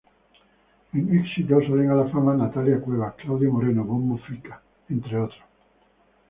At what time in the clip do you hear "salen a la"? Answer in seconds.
1.67-2.07